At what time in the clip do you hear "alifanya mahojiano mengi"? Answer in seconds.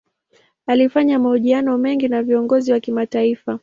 0.67-2.07